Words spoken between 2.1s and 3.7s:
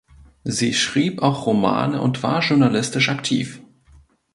war journalistisch aktiv.